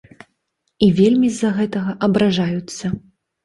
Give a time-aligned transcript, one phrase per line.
[0.87, 2.85] І вельмі з-за гэтага абражаюцца.